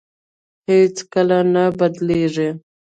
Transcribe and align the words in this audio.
هېڅ 0.67 0.95
کله 1.13 1.37
نه 1.53 1.63
بدلېږي. 1.77 2.49